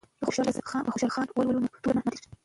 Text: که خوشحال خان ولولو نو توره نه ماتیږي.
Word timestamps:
که 0.19 0.25
خوشحال 0.91 1.11
خان 1.13 1.27
ولولو 1.37 1.59
نو 1.63 1.67
توره 1.83 1.95
نه 1.97 2.01
ماتیږي. 2.05 2.27